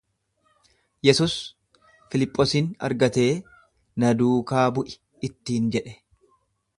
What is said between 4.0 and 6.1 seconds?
Na duukaa bu'i ittiin jedhe.